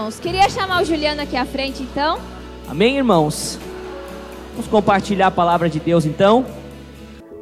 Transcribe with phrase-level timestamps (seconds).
[0.00, 0.18] irmãos?
[0.18, 2.18] Queria chamar o Juliano aqui à frente, então.
[2.66, 3.58] Amém, irmãos?
[4.52, 6.44] Vamos compartilhar a palavra de Deus, então.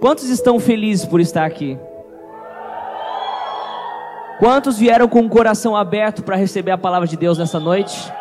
[0.01, 1.79] Quantos estão felizes por estar aqui?
[4.41, 8.13] Quantos vieram com o coração aberto para receber a palavra de Deus nessa noite?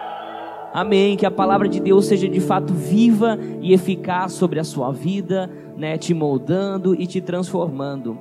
[0.73, 1.17] Amém.
[1.17, 5.49] Que a palavra de Deus seja de fato viva e eficaz sobre a sua vida,
[5.75, 8.17] né, te moldando e te transformando.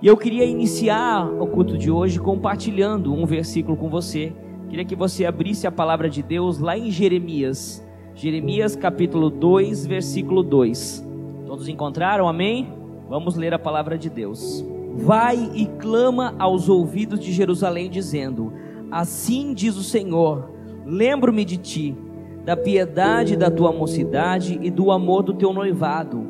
[0.00, 4.32] E eu queria iniciar o culto de hoje compartilhando um versículo com você.
[4.72, 7.86] Queria que você abrisse a palavra de Deus lá em Jeremias.
[8.14, 11.06] Jeremias capítulo 2, versículo 2.
[11.44, 12.26] Todos encontraram?
[12.26, 12.72] Amém?
[13.06, 14.64] Vamos ler a palavra de Deus.
[14.94, 18.50] Vai e clama aos ouvidos de Jerusalém, dizendo:
[18.90, 20.50] Assim diz o Senhor:
[20.86, 21.94] Lembro-me de ti,
[22.42, 26.26] da piedade da tua mocidade e do amor do teu noivado,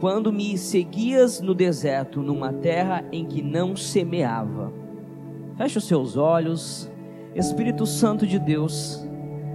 [0.00, 4.72] quando me seguias no deserto, numa terra em que não semeava.
[5.56, 6.90] Feche os seus olhos,
[7.36, 9.06] Espírito Santo de Deus,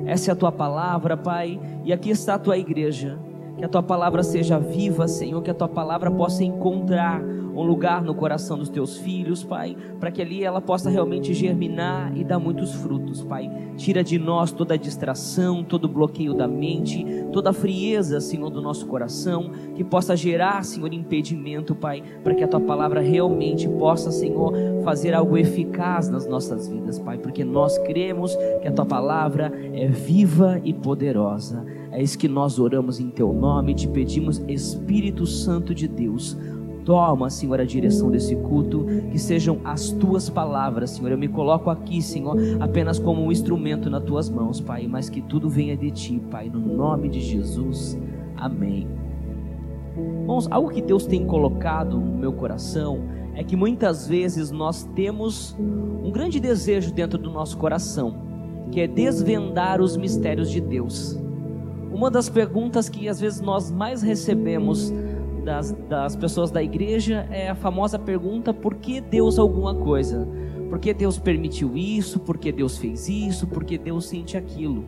[0.05, 3.17] essa é a tua palavra, Pai, e aqui está a tua igreja.
[3.57, 7.21] Que a tua palavra seja viva, Senhor, que a tua palavra possa encontrar
[7.53, 12.15] um lugar no coração dos teus filhos, Pai, para que ali ela possa realmente germinar
[12.15, 13.49] e dar muitos frutos, Pai.
[13.77, 18.49] Tira de nós toda a distração, todo o bloqueio da mente, toda a frieza, Senhor,
[18.49, 23.67] do nosso coração, que possa gerar, Senhor, impedimento, Pai, para que a tua palavra realmente
[23.67, 28.85] possa, Senhor, fazer algo eficaz nas nossas vidas, Pai, porque nós cremos que a tua
[28.85, 31.65] palavra é viva e poderosa.
[31.91, 36.37] É isso que nós oramos em teu nome, te pedimos, Espírito Santo de Deus
[36.85, 41.11] Toma, Senhor, a direção desse culto, que sejam as tuas palavras, Senhor.
[41.11, 45.21] Eu me coloco aqui, Senhor, apenas como um instrumento nas tuas mãos, Pai, mas que
[45.21, 47.97] tudo venha de ti, Pai, no nome de Jesus.
[48.35, 48.87] Amém.
[50.49, 53.01] Algo que Deus tem colocado no meu coração
[53.35, 58.15] é que muitas vezes nós temos um grande desejo dentro do nosso coração,
[58.71, 61.19] que é desvendar os mistérios de Deus.
[61.93, 64.93] Uma das perguntas que às vezes nós mais recebemos
[65.43, 70.27] das, das pessoas da igreja é a famosa pergunta: por que Deus alguma coisa?
[70.69, 72.19] Por que Deus permitiu isso?
[72.19, 73.45] Por que Deus fez isso?
[73.47, 74.85] Por que Deus sente aquilo?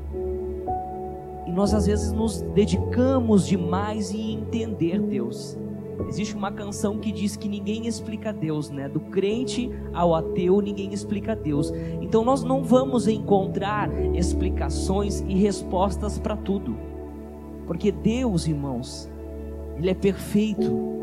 [1.46, 5.58] E nós às vezes nos dedicamos demais em entender Deus.
[6.08, 8.88] Existe uma canção que diz que ninguém explica Deus, né?
[8.88, 11.72] Do crente ao ateu, ninguém explica Deus.
[12.02, 16.78] Então nós não vamos encontrar explicações e respostas para tudo.
[17.68, 19.10] Porque Deus, irmãos,
[19.78, 20.94] ele é perfeito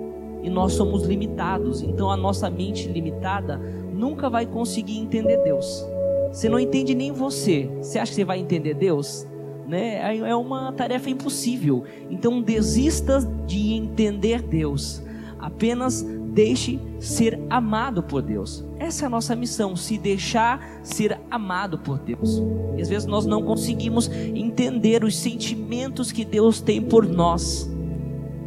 [0.42, 1.82] e nós somos limitados.
[1.82, 3.58] Então a nossa mente limitada
[3.92, 5.84] nunca vai conseguir entender Deus.
[6.32, 7.69] Você não entende nem você.
[7.81, 9.26] Você acha que você vai entender Deus?
[9.66, 10.16] Né?
[10.16, 11.84] É uma tarefa impossível.
[12.08, 15.02] Então desista de entender Deus.
[15.38, 18.64] Apenas deixe ser amado por Deus.
[18.78, 22.42] Essa é a nossa missão, se deixar ser amado por Deus.
[22.76, 27.69] E às vezes nós não conseguimos entender os sentimentos que Deus tem por nós.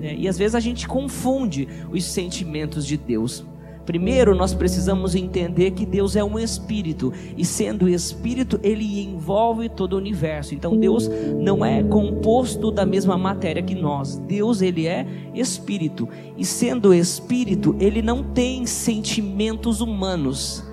[0.04, 0.16] Né?
[0.18, 3.46] E às vezes a gente confunde os sentimentos de Deus.
[3.86, 9.94] Primeiro, nós precisamos entender que Deus é um espírito, e sendo espírito, ele envolve todo
[9.94, 10.56] o universo.
[10.56, 14.18] Então, Deus não é composto da mesma matéria que nós.
[14.20, 20.64] Deus, ele é espírito, e sendo espírito, ele não tem sentimentos humanos.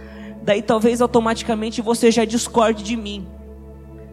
[0.42, 3.26] Daí talvez automaticamente você já discorde de mim.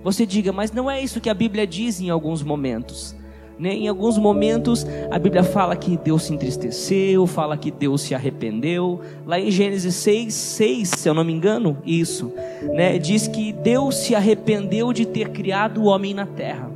[0.04, 3.16] Você diga, mas não é isso que a Bíblia diz em alguns momentos.
[3.60, 3.74] Né?
[3.74, 9.02] Em alguns momentos a Bíblia fala que Deus se entristeceu, fala que Deus se arrependeu.
[9.26, 12.32] Lá em Gênesis 6, 6, se eu não me engano, isso,
[12.74, 12.98] né?
[13.00, 16.70] diz que Deus se arrependeu de ter criado o homem na terra.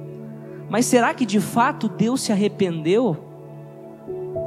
[0.70, 3.18] Mas será que de fato Deus se arrependeu?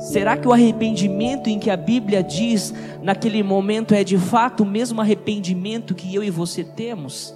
[0.01, 4.67] Será que o arrependimento em que a Bíblia diz naquele momento é de fato o
[4.67, 7.35] mesmo arrependimento que eu e você temos?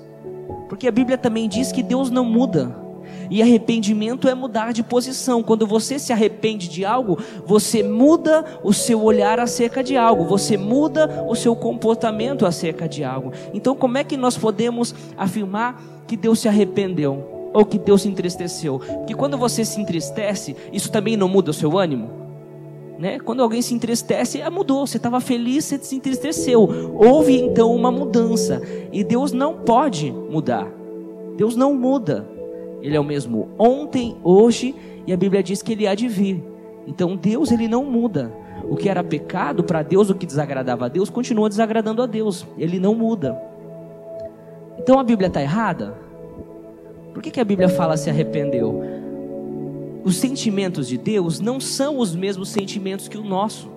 [0.68, 2.88] Porque a Bíblia também diz que Deus não muda.
[3.30, 5.42] E arrependimento é mudar de posição.
[5.42, 10.56] Quando você se arrepende de algo, você muda o seu olhar acerca de algo, você
[10.56, 13.32] muda o seu comportamento acerca de algo.
[13.52, 17.50] Então, como é que nós podemos afirmar que Deus se arrependeu?
[17.52, 18.78] Ou que Deus se entristeceu?
[18.78, 22.10] Porque quando você se entristece, isso também não muda o seu ânimo?
[22.98, 23.20] Né?
[23.20, 24.86] Quando alguém se entristece, ah, mudou.
[24.86, 26.69] Você estava feliz, você se entristeceu.
[26.96, 28.60] Houve então uma mudança.
[28.92, 30.66] E Deus não pode mudar.
[31.36, 32.38] Deus não muda.
[32.82, 34.75] Ele é o mesmo ontem, hoje,
[35.06, 36.42] e a Bíblia diz que ele há de vir.
[36.86, 38.32] Então Deus ele não muda.
[38.64, 42.46] O que era pecado para Deus, o que desagradava a Deus, continua desagradando a Deus.
[42.56, 43.40] Ele não muda.
[44.78, 45.94] Então a Bíblia está errada?
[47.12, 48.82] Por que, que a Bíblia fala se arrependeu?
[50.04, 53.69] Os sentimentos de Deus não são os mesmos sentimentos que o nosso.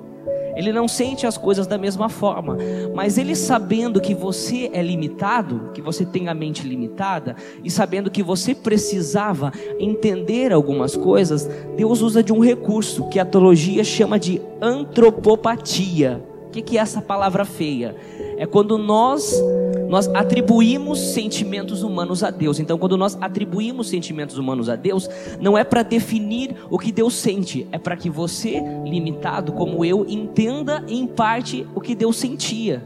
[0.55, 2.57] Ele não sente as coisas da mesma forma,
[2.93, 8.11] mas ele sabendo que você é limitado, que você tem a mente limitada, e sabendo
[8.11, 14.19] que você precisava entender algumas coisas, Deus usa de um recurso que a teologia chama
[14.19, 16.23] de antropopatia.
[16.47, 17.95] O que, que é essa palavra feia?
[18.37, 19.41] É quando nós
[19.91, 22.61] nós atribuímos sentimentos humanos a Deus.
[22.61, 25.09] Então, quando nós atribuímos sentimentos humanos a Deus,
[25.41, 30.05] não é para definir o que Deus sente, é para que você, limitado como eu,
[30.07, 32.81] entenda em parte o que Deus sentia.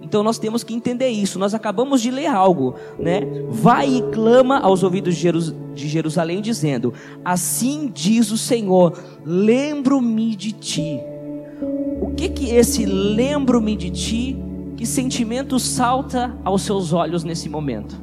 [0.00, 1.40] Então nós temos que entender isso.
[1.40, 3.22] Nós acabamos de ler algo, né?
[3.48, 6.94] Vai e clama aos ouvidos de Jerusalém, dizendo:
[7.24, 11.00] Assim diz o Senhor: Lembro-me de ti
[12.00, 14.36] o que que esse lembro-me de ti,
[14.80, 18.00] que sentimento salta aos seus olhos nesse momento?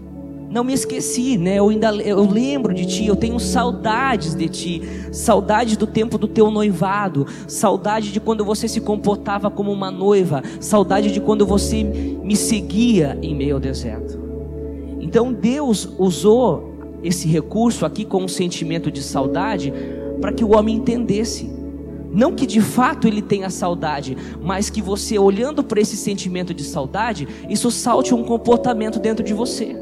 [0.47, 1.55] Não me esqueci, né?
[1.55, 6.27] Eu ainda eu lembro de ti, eu tenho saudades de ti, saudade do tempo do
[6.27, 11.83] teu noivado, saudade de quando você se comportava como uma noiva, saudade de quando você
[11.83, 14.19] me seguia em meio ao deserto.
[14.99, 19.73] Então Deus usou esse recurso aqui com um sentimento de saudade
[20.21, 21.56] para que o homem entendesse
[22.11, 26.63] não que de fato ele tenha saudade, mas que você, olhando para esse sentimento de
[26.63, 29.75] saudade, isso salte um comportamento dentro de você.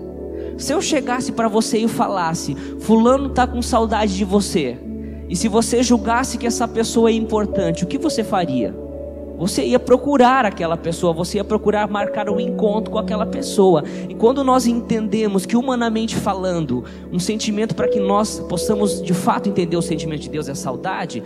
[0.57, 4.77] Se eu chegasse para você e falasse, Fulano está com saudade de você,
[5.27, 8.85] e se você julgasse que essa pessoa é importante, o que você faria?
[9.37, 13.83] Você ia procurar aquela pessoa, você ia procurar marcar um encontro com aquela pessoa.
[14.07, 19.49] E quando nós entendemos que, humanamente falando, um sentimento para que nós possamos de fato
[19.49, 21.21] entender o sentimento de Deus é saudade,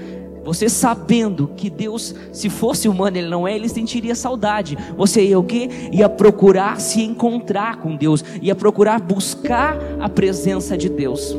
[0.50, 4.75] você sabendo que Deus, se fosse humano, ele não é, ele sentiria saudade.
[4.98, 5.69] Você ia o quê?
[5.92, 11.38] Ia procurar se encontrar com Deus, ia procurar buscar a presença de Deus.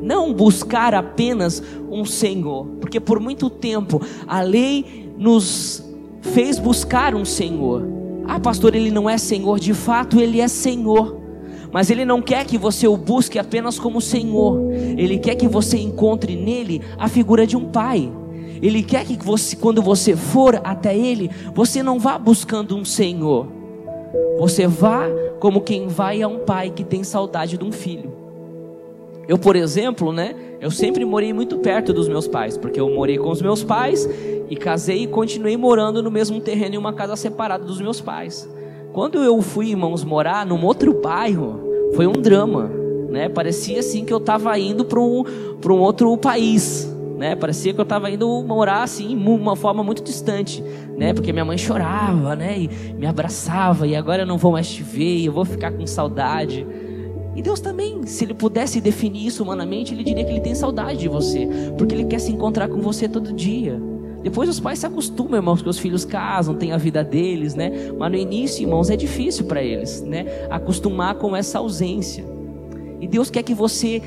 [0.00, 5.84] Não buscar apenas um Senhor, porque por muito tempo a lei nos
[6.22, 7.86] fez buscar um Senhor.
[8.26, 11.15] Ah, pastor, ele não é Senhor, de fato ele é Senhor.
[11.76, 15.76] Mas Ele não quer que você o busque apenas como Senhor, Ele quer que você
[15.76, 18.10] encontre nele a figura de um Pai.
[18.62, 23.48] Ele quer que você, quando você for até Ele, você não vá buscando um Senhor,
[24.38, 25.02] você vá
[25.38, 28.10] como quem vai a um pai que tem saudade de um filho.
[29.28, 30.34] Eu, por exemplo, né?
[30.58, 34.08] Eu sempre morei muito perto dos meus pais, porque eu morei com os meus pais
[34.48, 38.48] e casei e continuei morando no mesmo terreno em uma casa separada dos meus pais.
[38.94, 42.70] Quando eu fui, irmãos, morar num outro bairro, foi um drama,
[43.10, 43.28] né?
[43.28, 45.24] Parecia assim que eu estava indo para um,
[45.66, 47.34] um outro país, né?
[47.34, 50.62] Parecia que eu estava indo morar assim, de uma forma muito distante,
[50.96, 51.14] né?
[51.14, 52.58] Porque minha mãe chorava, né?
[52.58, 55.86] E me abraçava e agora eu não vou mais te ver, eu vou ficar com
[55.86, 56.66] saudade.
[57.34, 61.00] E Deus também, se Ele pudesse definir isso humanamente, Ele diria que Ele tem saudade
[61.00, 61.46] de você,
[61.76, 63.80] porque Ele quer se encontrar com você todo dia.
[64.26, 67.70] Depois os pais se acostumam, irmãos, que os filhos casam, têm a vida deles, né?
[67.96, 70.26] Mas no início, irmãos, é difícil para eles, né?
[70.50, 72.24] Acostumar com essa ausência.
[73.00, 74.02] E Deus quer que você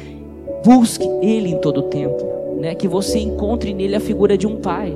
[0.61, 2.21] busque Ele em todo o tempo,
[2.59, 2.75] né?
[2.75, 4.93] Que você encontre nele a figura de um pai,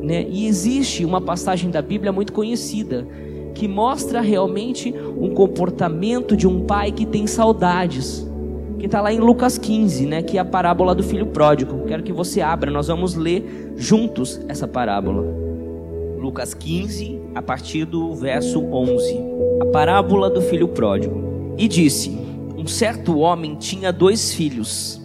[0.00, 0.24] né?
[0.26, 3.06] E existe uma passagem da Bíblia muito conhecida
[3.54, 8.26] que mostra realmente um comportamento de um pai que tem saudades
[8.82, 11.84] que está lá em Lucas 15, né, que é a parábola do filho pródigo.
[11.86, 15.22] Quero que você abra, nós vamos ler juntos essa parábola.
[16.18, 19.20] Lucas 15, a partir do verso 11.
[19.60, 21.54] A parábola do filho pródigo.
[21.56, 22.10] E disse:
[22.58, 25.00] Um certo homem tinha dois filhos,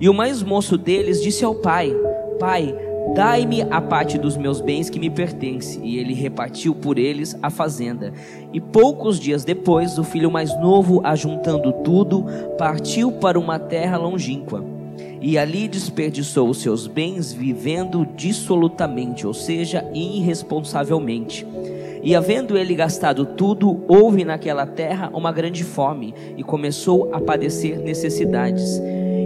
[0.00, 1.94] e o mais moço deles disse ao pai:
[2.40, 2.74] Pai,
[3.14, 5.80] Dai-me a parte dos meus bens que me pertence.
[5.82, 8.12] E ele repartiu por eles a fazenda.
[8.52, 12.24] E poucos dias depois, o filho mais novo, ajuntando tudo,
[12.56, 14.64] partiu para uma terra longínqua.
[15.20, 21.46] E ali desperdiçou os seus bens, vivendo dissolutamente, ou seja, irresponsavelmente.
[22.02, 27.78] E havendo ele gastado tudo, houve naquela terra uma grande fome, e começou a padecer
[27.80, 28.80] necessidades.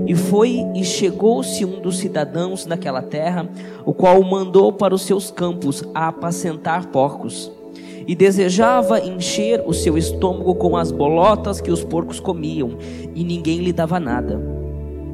[0.07, 3.49] E foi e chegou-se um dos cidadãos daquela terra,
[3.85, 7.51] o qual o mandou para os seus campos a apacentar porcos.
[8.07, 12.77] E desejava encher o seu estômago com as bolotas que os porcos comiam,
[13.15, 14.41] e ninguém lhe dava nada.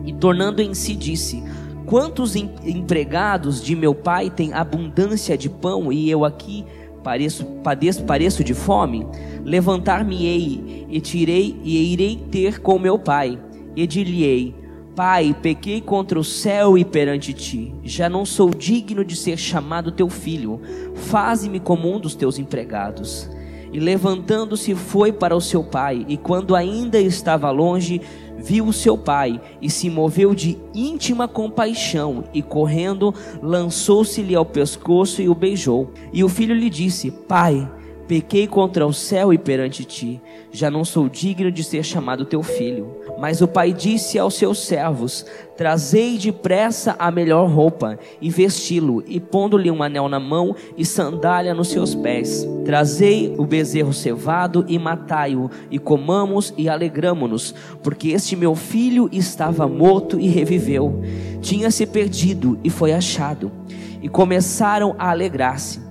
[0.07, 1.43] E tornando em si, disse:
[1.85, 6.65] Quantos empregados de meu pai têm abundância de pão, e eu aqui
[7.05, 9.07] pareço, padeço, pareço de fome?
[9.45, 13.39] Levantar-me-ei e tirei e irei ter com meu pai,
[13.77, 14.55] e dir-lhe-ei:
[14.99, 17.73] Pai, pequei contra o céu e perante ti.
[17.85, 20.61] Já não sou digno de ser chamado teu filho.
[20.93, 23.31] Faze-me como um dos teus empregados.
[23.73, 28.01] E levantando-se foi para o seu pai, e quando ainda estava longe,
[28.39, 35.23] viu o seu pai e se moveu de íntima compaixão e correndo lançou-se-lhe ao pescoço
[35.23, 35.93] e o beijou.
[36.13, 37.71] E o filho lhe disse: Pai,
[38.09, 42.43] pequei contra o céu e perante ti, já não sou digno de ser chamado teu
[42.43, 42.97] filho.
[43.19, 49.21] Mas o pai disse aos seus servos: Trazei depressa a melhor roupa e vesti-lo, e
[49.21, 52.49] pondo-lhe um anel na mão e sandália nos seus pés.
[52.65, 59.69] Trazei o bezerro cevado e matai-o, e comamos e alegramo-nos, porque este meu filho estava
[59.69, 61.03] morto e reviveu,
[61.43, 63.53] tinha se perdido e foi achado.
[64.01, 65.88] E começaram a alegrar-se.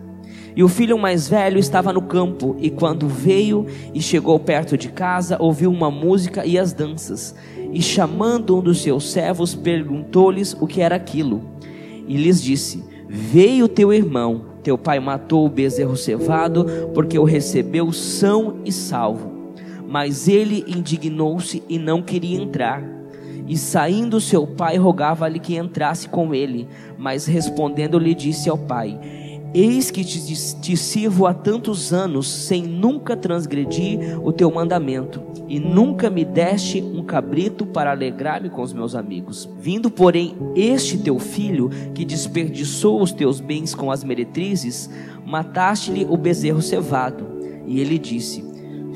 [0.58, 4.90] E o filho mais velho estava no campo, e quando veio e chegou perto de
[4.90, 7.36] casa, ouviu uma música e as danças.
[7.72, 11.44] E chamando um dos seus servos, perguntou-lhes o que era aquilo.
[12.08, 17.94] E lhes disse: Veio teu irmão, teu pai matou o bezerro cevado, porque o recebeu
[17.94, 19.32] são e salvo.
[19.88, 22.84] Mas ele indignou-se e não queria entrar.
[23.48, 26.68] E saindo seu pai, rogava-lhe que entrasse com ele.
[26.98, 29.27] Mas respondendo, lhe disse ao pai:
[29.60, 30.22] Eis que te,
[30.62, 36.80] te, sirvo há tantos anos, sem nunca transgredir o teu mandamento, e nunca me deste
[36.80, 39.50] um cabrito para alegrar-me com os meus amigos.
[39.60, 44.92] Vindo, porém, este teu filho, que desperdiçou os teus bens com as meretrizes,
[45.26, 47.26] mataste-lhe o bezerro cevado.
[47.66, 48.47] E ele disse: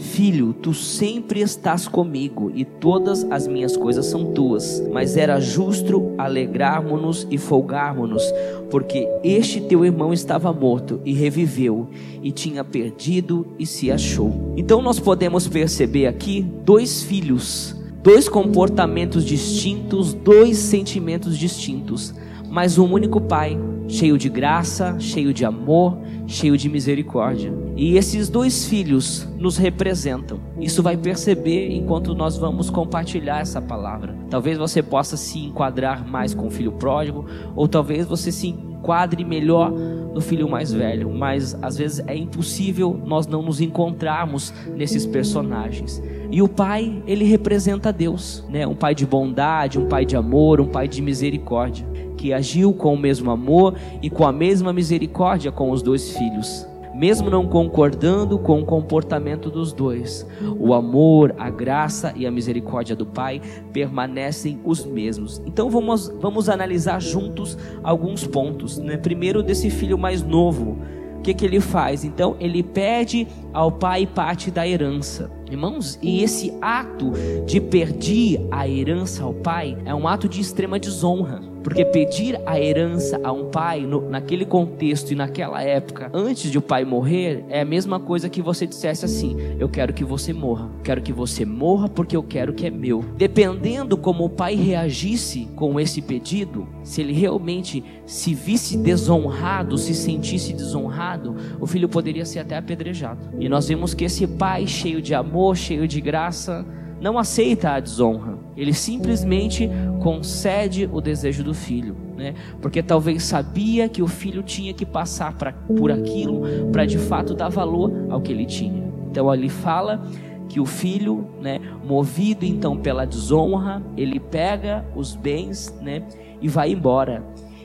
[0.01, 4.83] Filho, tu sempre estás comigo e todas as minhas coisas são tuas.
[4.91, 8.23] Mas era justo alegrarmos-nos e folgarmos-nos,
[8.71, 11.87] porque este teu irmão estava morto e reviveu,
[12.21, 14.53] e tinha perdido e se achou.
[14.57, 22.11] Então nós podemos perceber aqui dois filhos, dois comportamentos distintos, dois sentimentos distintos,
[22.49, 23.57] mas um único pai,
[23.87, 25.97] cheio de graça, cheio de amor,
[26.27, 27.53] cheio de misericórdia.
[27.75, 30.39] E esses dois filhos nos representam.
[30.59, 34.15] Isso vai perceber enquanto nós vamos compartilhar essa palavra.
[34.29, 39.23] Talvez você possa se enquadrar mais com o filho pródigo, ou talvez você se enquadre
[39.23, 45.05] melhor no filho mais velho, mas às vezes é impossível nós não nos encontrarmos nesses
[45.05, 46.01] personagens.
[46.29, 48.65] E o pai, ele representa Deus, né?
[48.65, 51.85] Um pai de bondade, um pai de amor, um pai de misericórdia,
[52.21, 56.67] que agiu com o mesmo amor e com a mesma misericórdia com os dois filhos
[56.93, 60.27] mesmo não concordando com o comportamento dos dois,
[60.59, 65.41] o amor, a graça e a misericórdia do Pai permanecem os mesmos.
[65.45, 68.77] Então vamos, vamos analisar juntos alguns pontos.
[68.77, 68.97] Né?
[68.97, 70.77] Primeiro, desse filho mais novo.
[71.17, 72.03] O que, que ele faz?
[72.03, 75.31] Então, ele pede ao pai parte da herança.
[75.49, 77.13] Irmãos, e esse ato
[77.45, 81.50] de pedir a herança ao pai é um ato de extrema desonra.
[81.63, 86.57] Porque pedir a herança a um pai, no, naquele contexto e naquela época, antes de
[86.57, 90.33] o pai morrer, é a mesma coisa que você dissesse assim: Eu quero que você
[90.33, 90.69] morra.
[90.83, 93.03] Quero que você morra porque eu quero que é meu.
[93.15, 99.93] Dependendo como o pai reagisse com esse pedido, se ele realmente se visse desonrado, se
[99.93, 103.19] sentisse desonrado, o filho poderia ser até apedrejado.
[103.39, 106.65] E nós vemos que esse pai, cheio de amor, cheio de graça,
[107.01, 108.37] não aceita a desonra.
[108.61, 109.67] Ele simplesmente
[110.03, 112.35] concede o desejo do filho, né?
[112.61, 117.33] Porque talvez sabia que o filho tinha que passar pra, por aquilo para de fato
[117.33, 118.83] dar valor ao que ele tinha.
[119.09, 120.05] Então ali fala
[120.47, 126.03] que o filho, né, movido então pela desonra, ele pega os bens, né,
[126.39, 127.23] e vai embora.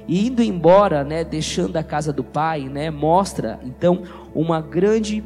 [0.09, 4.01] E indo embora, né, deixando a casa do pai, né, mostra então
[4.35, 5.23] uma grande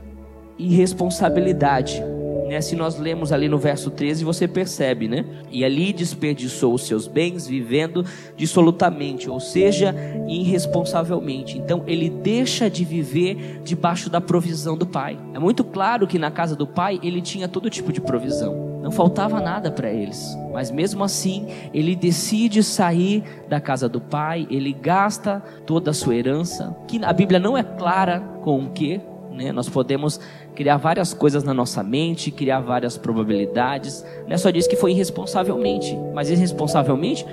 [0.58, 2.02] irresponsabilidade
[2.50, 2.61] né?
[2.61, 5.25] Se nós lemos ali no verso 13, você percebe, né?
[5.52, 8.04] E ali desperdiçou os seus bens vivendo
[8.37, 9.95] dissolutamente, ou seja,
[10.26, 11.57] irresponsavelmente.
[11.57, 15.16] Então ele deixa de viver debaixo da provisão do pai.
[15.33, 18.80] É muito claro que na casa do pai ele tinha todo tipo de provisão.
[18.83, 20.37] Não faltava nada para eles.
[20.52, 26.16] Mas mesmo assim, ele decide sair da casa do pai, ele gasta toda a sua
[26.16, 29.00] herança, que a Bíblia não é clara com o que,
[29.40, 29.52] né?
[29.52, 30.21] Nós podemos
[30.54, 34.04] criar várias coisas na nossa mente, criar várias probabilidades.
[34.26, 37.25] Não é só diz que foi irresponsavelmente, mas irresponsavelmente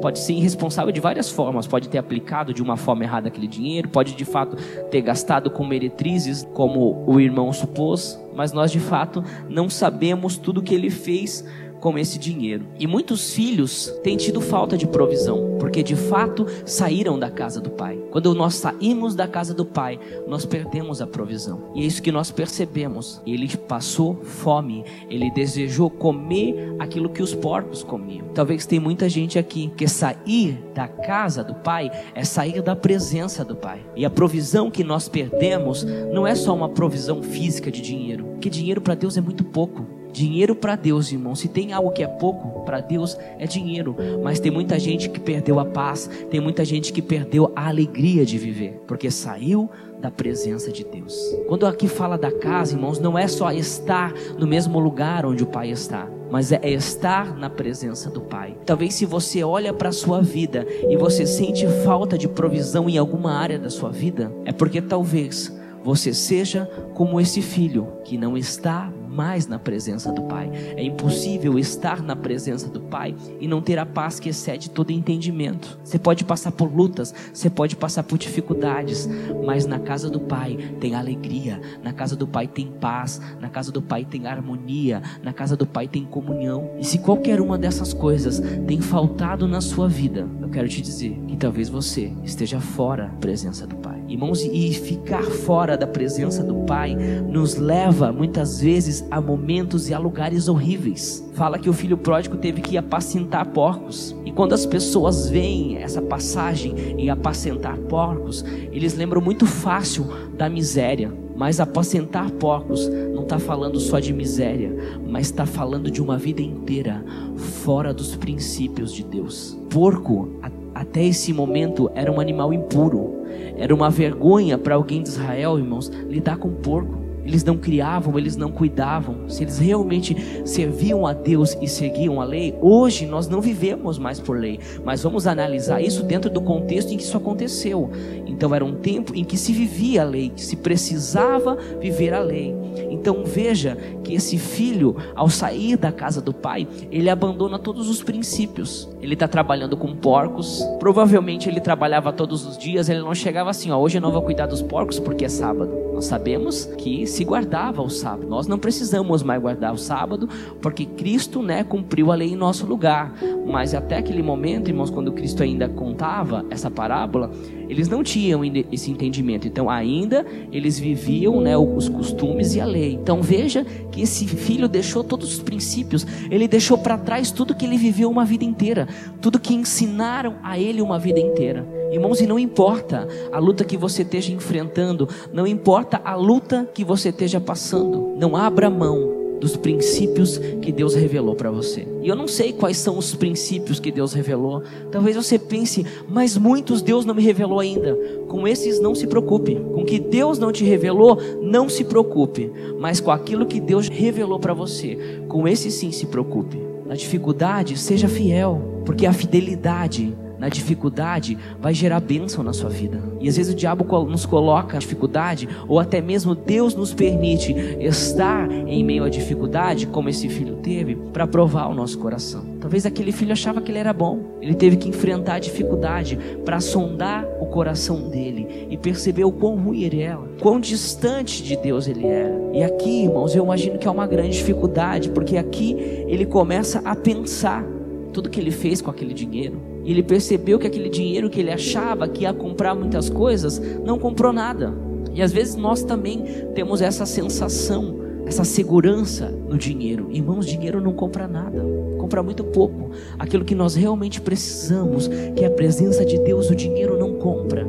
[0.00, 1.66] pode ser irresponsável de várias formas.
[1.66, 4.56] Pode ter aplicado de uma forma errada aquele dinheiro, pode de fato
[4.90, 10.62] ter gastado com meretrizes, como o irmão supôs, mas nós de fato não sabemos tudo
[10.62, 11.44] que ele fez
[11.82, 12.64] com esse dinheiro.
[12.78, 17.70] E muitos filhos têm tido falta de provisão, porque de fato saíram da casa do
[17.70, 17.98] pai.
[18.12, 19.98] Quando nós saímos da casa do pai,
[20.28, 21.72] nós perdemos a provisão.
[21.74, 23.20] E é isso que nós percebemos.
[23.26, 28.28] Ele passou fome, ele desejou comer aquilo que os porcos comiam.
[28.32, 33.44] Talvez tem muita gente aqui que sair da casa do pai é sair da presença
[33.44, 33.84] do pai.
[33.96, 38.48] E a provisão que nós perdemos não é só uma provisão física de dinheiro, que
[38.48, 40.01] dinheiro para Deus é muito pouco.
[40.12, 41.34] Dinheiro para Deus, irmão.
[41.34, 43.96] Se tem algo que é pouco para Deus, é dinheiro.
[44.22, 48.24] Mas tem muita gente que perdeu a paz, tem muita gente que perdeu a alegria
[48.24, 51.16] de viver, porque saiu da presença de Deus.
[51.46, 55.46] Quando aqui fala da casa, irmãos, não é só estar no mesmo lugar onde o
[55.46, 58.56] Pai está, mas é estar na presença do Pai.
[58.66, 62.98] Talvez se você olha para a sua vida e você sente falta de provisão em
[62.98, 68.36] alguma área da sua vida, é porque talvez você seja como esse filho que não
[68.36, 70.50] está mais na presença do Pai.
[70.76, 74.90] É impossível estar na presença do Pai e não ter a paz que excede todo
[74.90, 75.78] entendimento.
[75.84, 79.08] Você pode passar por lutas, você pode passar por dificuldades,
[79.44, 83.70] mas na casa do Pai tem alegria, na casa do Pai tem paz, na casa
[83.70, 86.70] do Pai tem harmonia, na casa do Pai tem comunhão.
[86.78, 91.18] E se qualquer uma dessas coisas tem faltado na sua vida, eu quero te dizer
[91.28, 94.01] que talvez você esteja fora da presença do Pai.
[94.12, 99.94] Irmãos, e ficar fora da presença do Pai nos leva muitas vezes a momentos e
[99.94, 101.26] a lugares horríveis.
[101.32, 104.14] Fala que o filho pródigo teve que apacentar porcos.
[104.26, 110.46] E quando as pessoas veem essa passagem em apacentar porcos, eles lembram muito fácil da
[110.46, 111.10] miséria.
[111.34, 114.76] Mas apacentar porcos não está falando só de miséria,
[115.08, 117.02] mas está falando de uma vida inteira
[117.34, 119.58] fora dos princípios de Deus.
[119.70, 120.61] Porco, até
[120.94, 123.22] esse momento, era um animal impuro
[123.56, 127.00] era uma vergonha para alguém de Israel, irmãos, lidar com porco.
[127.24, 129.28] Eles não criavam, eles não cuidavam.
[129.28, 134.18] Se eles realmente serviam a Deus e seguiam a lei, hoje nós não vivemos mais
[134.18, 137.90] por lei, mas vamos analisar isso dentro do contexto em que isso aconteceu.
[138.26, 142.20] Então era um tempo em que se vivia a lei, que se precisava viver a
[142.20, 142.61] lei.
[142.90, 148.02] Então veja que esse filho, ao sair da casa do pai, ele abandona todos os
[148.02, 148.88] princípios.
[149.00, 150.62] Ele está trabalhando com porcos.
[150.78, 152.88] Provavelmente ele trabalhava todos os dias.
[152.88, 155.72] Ele não chegava assim, ó, hoje eu não vou cuidar dos porcos porque é sábado.
[155.92, 158.26] Nós sabemos que se guardava o sábado.
[158.28, 160.28] Nós não precisamos mais guardar o sábado
[160.60, 163.14] porque Cristo, né, cumpriu a lei em nosso lugar.
[163.46, 167.30] Mas até aquele momento, irmãos, quando Cristo ainda contava essa parábola,
[167.72, 169.48] eles não tinham esse entendimento.
[169.48, 172.92] Então, ainda eles viviam né, os costumes e a lei.
[172.92, 177.64] Então, veja que esse filho deixou todos os princípios, ele deixou para trás tudo que
[177.64, 178.86] ele viveu uma vida inteira,
[179.20, 181.66] tudo que ensinaram a ele uma vida inteira.
[181.90, 186.84] Irmãos, e não importa a luta que você esteja enfrentando, não importa a luta que
[186.84, 191.84] você esteja passando, não abra mão dos princípios que Deus revelou para você.
[192.00, 194.62] E eu não sei quais são os princípios que Deus revelou.
[194.92, 197.98] Talvez você pense, mas muitos Deus não me revelou ainda.
[198.28, 199.56] Com esses não se preocupe.
[199.56, 202.52] Com que Deus não te revelou, não se preocupe.
[202.78, 206.62] Mas com aquilo que Deus revelou para você, com esse sim se preocupe.
[206.86, 213.00] Na dificuldade, seja fiel, porque a fidelidade na dificuldade, vai gerar bênção na sua vida.
[213.20, 218.50] E às vezes o diabo nos coloca dificuldade, ou até mesmo Deus nos permite estar
[218.50, 222.44] em meio à dificuldade, como esse filho teve, para provar o nosso coração.
[222.60, 226.58] Talvez aquele filho achava que ele era bom, ele teve que enfrentar a dificuldade para
[226.58, 231.86] sondar o coração dele e perceber o quão ruim ele era, quão distante de Deus
[231.86, 232.34] ele era.
[232.52, 235.76] E aqui, irmãos, eu imagino que é uma grande dificuldade, porque aqui
[236.08, 237.64] ele começa a pensar
[238.12, 241.50] tudo que ele fez com aquele dinheiro e ele percebeu que aquele dinheiro que ele
[241.50, 244.72] achava que ia comprar muitas coisas, não comprou nada.
[245.14, 250.08] E às vezes nós também temos essa sensação, essa segurança no dinheiro.
[250.10, 251.62] Irmãos, dinheiro não compra nada,
[251.98, 252.90] compra muito pouco.
[253.18, 257.66] Aquilo que nós realmente precisamos, que é a presença de Deus, o dinheiro não compra.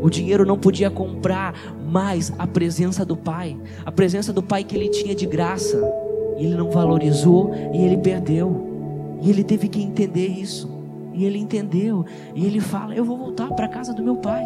[0.00, 4.76] O dinheiro não podia comprar mais a presença do Pai, a presença do Pai que
[4.76, 5.82] ele tinha de graça.
[6.36, 9.18] Ele não valorizou e ele perdeu.
[9.22, 10.75] E ele teve que entender isso.
[11.16, 12.04] E ele entendeu.
[12.34, 14.44] E ele fala: Eu vou voltar para a casa do meu pai,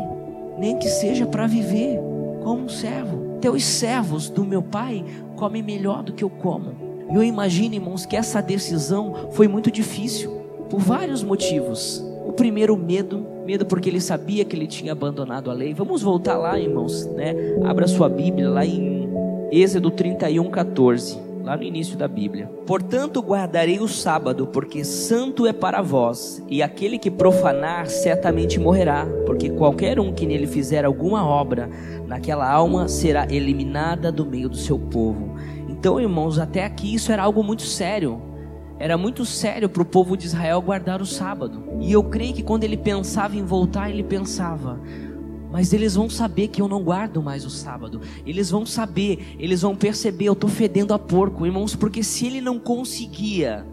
[0.56, 1.98] nem que seja para viver
[2.42, 3.38] como um servo.
[3.40, 5.04] Teus servos do meu pai
[5.36, 6.72] comem melhor do que eu como.
[7.10, 10.30] E eu imagino, irmãos, que essa decisão foi muito difícil,
[10.68, 12.04] por vários motivos.
[12.24, 15.74] O primeiro, medo, medo porque ele sabia que ele tinha abandonado a lei.
[15.74, 17.34] Vamos voltar lá, irmãos, né?
[17.64, 19.08] Abra sua Bíblia lá em
[19.50, 22.46] Êxodo 31, 14 lá no início da Bíblia.
[22.66, 29.06] Portanto, guardarei o sábado, porque santo é para vós, e aquele que profanar certamente morrerá,
[29.26, 31.68] porque qualquer um que nele fizer alguma obra,
[32.06, 35.34] naquela alma será eliminada do meio do seu povo.
[35.68, 38.20] Então, irmãos, até aqui isso era algo muito sério.
[38.80, 41.62] era muito sério para o povo de Israel guardar o sábado.
[41.80, 44.80] E eu creio que quando ele pensava em voltar, ele pensava:
[45.50, 48.00] mas eles vão saber que eu não guardo mais o sábado.
[48.24, 52.40] Eles vão saber, eles vão perceber, eu estou fedendo a porco, irmãos, porque se ele
[52.40, 53.66] não conseguia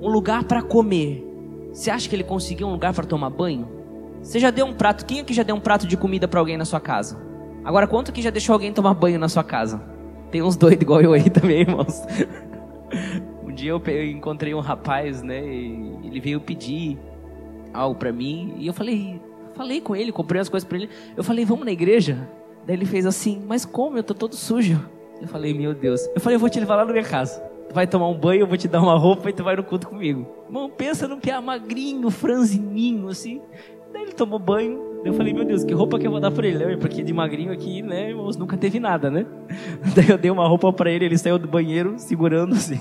[0.00, 1.24] um lugar para comer,
[1.72, 3.68] você acha que ele conseguia um lugar para tomar banho?
[4.22, 5.04] Você já deu um prato?
[5.04, 7.20] Quem aqui já deu um prato de comida para alguém na sua casa?
[7.64, 9.82] Agora, quanto que já deixou alguém tomar banho na sua casa?
[10.30, 12.02] Tem uns doidos igual eu aí também, irmãos.
[13.44, 15.38] um dia eu encontrei um rapaz, né?
[15.38, 16.98] ele veio pedir
[17.72, 19.20] algo para mim e eu falei,
[19.54, 20.88] falei com ele, comprei as coisas para ele.
[21.16, 22.28] Eu falei, vamos na igreja?
[22.66, 23.96] Daí ele fez assim, mas como?
[23.96, 24.80] Eu tô todo sujo.
[25.20, 26.06] Eu falei, meu Deus.
[26.14, 27.40] Eu falei, eu vou te levar lá na minha casa.
[27.68, 29.64] Tu vai tomar um banho, eu vou te dar uma roupa e tu vai no
[29.64, 30.26] culto comigo.
[30.46, 33.40] Irmão, pensa num piá magrinho, franzininho, assim.
[33.92, 36.46] Daí ele tomou banho, eu falei, meu Deus, que roupa que eu vou dar pra
[36.46, 36.76] ele?
[36.78, 39.26] Porque de magrinho aqui, né, irmãos, nunca teve nada, né?
[39.94, 42.80] Daí eu dei uma roupa para ele, ele saiu do banheiro segurando assim.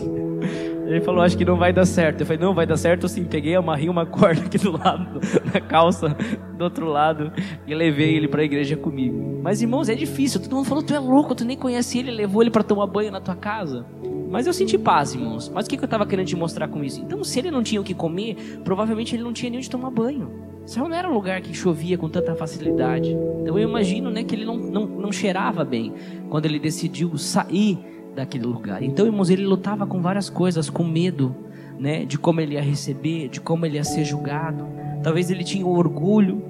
[0.86, 2.22] Ele falou, acho que não vai dar certo.
[2.22, 3.24] Eu falei, não, vai dar certo sim.
[3.24, 5.19] Peguei, amarrei uma corda aqui do lado,
[5.54, 6.10] na calça,
[6.58, 7.32] do outro lado,
[7.65, 9.39] e levei ele para a igreja comigo.
[9.41, 10.41] Mas, irmãos, é difícil.
[10.41, 13.12] Todo mundo falou, tu é louco, tu nem conhece ele, levou ele para tomar banho
[13.12, 13.86] na tua casa.
[14.30, 15.50] Mas eu senti paz, irmãos.
[15.50, 17.00] Mas o que eu estava querendo te mostrar com isso?
[17.02, 19.91] Então, se ele não tinha o que comer, provavelmente ele não tinha nem onde tomar
[19.91, 20.54] banho.
[20.65, 23.12] Israel não era um lugar que chovia com tanta facilidade.
[23.41, 25.93] Então eu imagino né, que ele não, não, não cheirava bem
[26.30, 27.78] quando ele decidiu sair
[28.15, 28.82] daquele lugar.
[28.84, 31.36] Então, irmãos, ele lutava com várias coisas, com medo
[31.80, 34.67] né, de como ele ia receber, de como ele ia ser julgado.
[35.02, 36.41] Talvez ele tinha orgulho,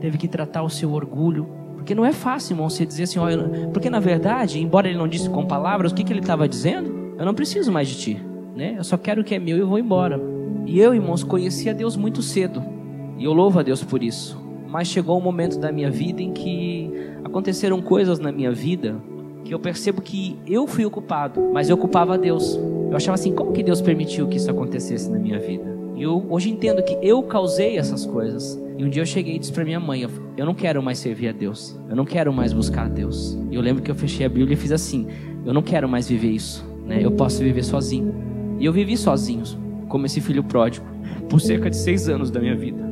[0.00, 1.48] teve que tratar o seu orgulho.
[1.74, 5.08] Porque não é fácil, irmão, você dizer assim, olha, porque na verdade, embora ele não
[5.08, 7.14] disse com palavras, o que, que ele estava dizendo?
[7.18, 8.22] Eu não preciso mais de ti,
[8.54, 8.74] né?
[8.76, 10.20] Eu só quero o que é meu e vou embora.
[10.66, 12.62] E eu, irmãos, conhecia Deus muito cedo.
[13.18, 14.40] E eu louvo a Deus por isso.
[14.68, 16.90] Mas chegou um momento da minha vida em que
[17.24, 18.96] aconteceram coisas na minha vida
[19.44, 22.58] que eu percebo que eu fui ocupado, mas eu ocupava a Deus.
[22.90, 25.72] Eu achava assim, como que Deus permitiu que isso acontecesse na minha vida?
[25.96, 28.60] E eu hoje entendo que eu causei essas coisas.
[28.76, 31.28] E um dia eu cheguei e disse para minha mãe: Eu não quero mais servir
[31.28, 31.78] a Deus.
[31.88, 33.38] Eu não quero mais buscar a Deus.
[33.50, 35.06] E eu lembro que eu fechei a Bíblia e fiz assim:
[35.44, 36.64] Eu não quero mais viver isso.
[36.86, 36.98] Né?
[37.02, 38.14] Eu posso viver sozinho.
[38.58, 39.42] E eu vivi sozinho,
[39.88, 40.86] como esse filho pródigo,
[41.28, 42.91] por cerca de seis anos da minha vida.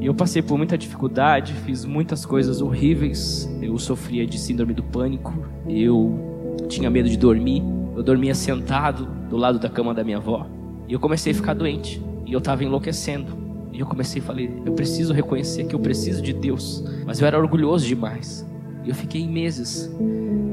[0.00, 3.46] E eu passei por muita dificuldade, fiz muitas coisas horríveis.
[3.60, 5.46] Eu sofria de síndrome do pânico.
[5.68, 7.62] Eu tinha medo de dormir.
[7.94, 10.46] Eu dormia sentado do lado da cama da minha avó.
[10.88, 12.02] E eu comecei a ficar doente.
[12.24, 13.36] E eu estava enlouquecendo.
[13.72, 16.82] E eu comecei a falar: eu preciso reconhecer que eu preciso de Deus.
[17.04, 18.46] Mas eu era orgulhoso demais.
[18.82, 19.94] E eu fiquei meses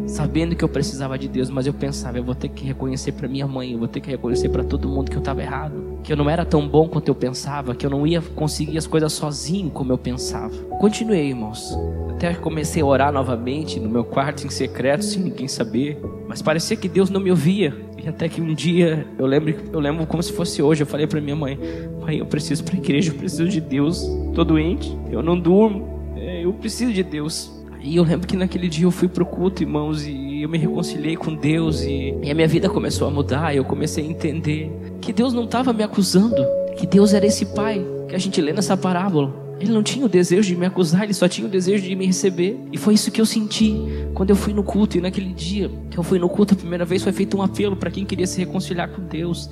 [0.08, 3.28] sabendo que eu precisava de Deus, mas eu pensava, eu vou ter que reconhecer para
[3.28, 6.12] minha mãe, eu vou ter que reconhecer para todo mundo que eu estava errado, que
[6.12, 9.12] eu não era tão bom quanto eu pensava, que eu não ia conseguir as coisas
[9.12, 10.56] sozinho como eu pensava.
[10.80, 11.78] Continuei, irmãos.
[12.12, 16.76] Até comecei a orar novamente no meu quarto em secreto, sem ninguém saber, mas parecia
[16.76, 17.76] que Deus não me ouvia.
[18.04, 21.06] E até que um dia, eu lembro, eu lembro como se fosse hoje, eu falei
[21.06, 21.60] para minha mãe:
[22.02, 24.08] "Mãe, eu preciso para a igreja, eu preciso de Deus.
[24.34, 27.57] Tô doente, eu não durmo, é, eu preciso de Deus."
[27.88, 31.16] E eu lembro que naquele dia eu fui pro culto, irmãos, e eu me reconciliei
[31.16, 33.54] com Deus e, e a minha vida começou a mudar.
[33.54, 34.70] E eu comecei a entender
[35.00, 36.36] que Deus não estava me acusando,
[36.76, 39.34] que Deus era esse pai que a gente lê nessa parábola.
[39.58, 42.06] Ele não tinha o desejo de me acusar, ele só tinha o desejo de me
[42.06, 42.60] receber.
[42.74, 43.74] E foi isso que eu senti
[44.14, 44.98] quando eu fui no culto.
[44.98, 47.78] E naquele dia que eu fui no culto a primeira vez, foi feito um apelo
[47.78, 49.50] para quem queria se reconciliar com Deus.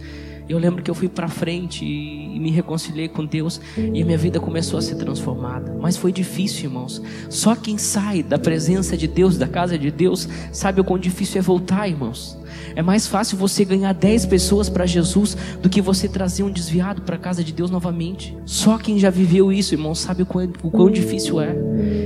[0.47, 4.17] Eu lembro que eu fui para frente e, me reconciliei com Deus e a minha
[4.17, 5.75] vida começou a ser transformada.
[5.79, 7.01] Mas foi difícil, irmãos.
[7.29, 11.39] Só quem sai da presença de Deus, da casa de Deus, sabe o quão difícil
[11.39, 12.37] é voltar, irmãos.
[12.75, 17.01] É mais fácil você ganhar 10 pessoas para Jesus do que você trazer um desviado
[17.03, 18.37] para a casa de Deus novamente.
[18.45, 21.55] Só quem já viveu isso, irmãos, sabe o quão, o quão difícil é.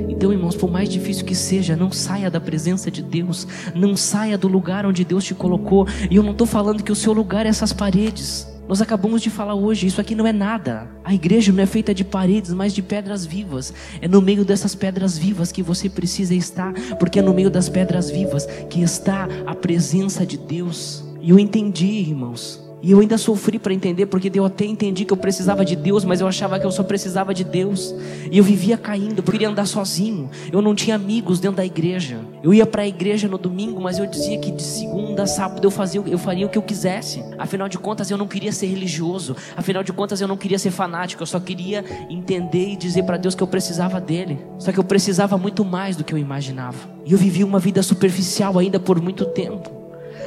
[0.07, 4.37] Então, irmãos, por mais difícil que seja, não saia da presença de Deus, não saia
[4.37, 5.87] do lugar onde Deus te colocou.
[6.09, 8.47] E eu não estou falando que o seu lugar é essas paredes.
[8.69, 10.87] Nós acabamos de falar hoje, isso aqui não é nada.
[11.03, 13.73] A igreja não é feita de paredes, mas de pedras vivas.
[13.99, 17.67] É no meio dessas pedras vivas que você precisa estar, porque é no meio das
[17.67, 21.03] pedras vivas que está a presença de Deus.
[21.19, 25.11] E eu entendi, irmãos, e eu ainda sofri para entender, porque eu até entendi que
[25.11, 27.93] eu precisava de Deus, mas eu achava que eu só precisava de Deus.
[28.31, 30.29] E eu vivia caindo, eu queria andar sozinho.
[30.51, 32.19] Eu não tinha amigos dentro da igreja.
[32.41, 35.65] Eu ia para a igreja no domingo, mas eu dizia que de segunda a sábado
[35.65, 37.21] eu fazia, eu faria o que eu quisesse.
[37.37, 39.35] Afinal de contas, eu não queria ser religioso.
[39.57, 41.21] Afinal de contas, eu não queria ser fanático.
[41.21, 44.39] Eu só queria entender e dizer para Deus que eu precisava dele.
[44.57, 46.77] Só que eu precisava muito mais do que eu imaginava.
[47.05, 49.78] E eu vivi uma vida superficial ainda por muito tempo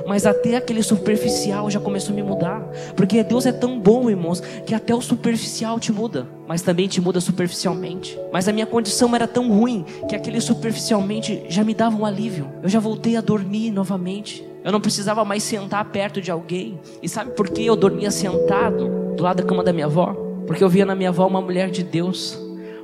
[0.07, 2.61] mas até aquele superficial já começou a me mudar.
[2.97, 7.01] Porque Deus é tão bom, irmãos, que até o superficial te muda, mas também te
[7.01, 8.19] muda superficialmente.
[8.33, 12.51] Mas a minha condição era tão ruim que aquele superficialmente já me dava um alívio.
[12.63, 14.47] Eu já voltei a dormir novamente.
[14.65, 16.79] Eu não precisava mais sentar perto de alguém.
[17.03, 20.15] E sabe por que eu dormia sentado do lado da cama da minha avó?
[20.47, 22.39] Porque eu via na minha avó uma mulher de Deus,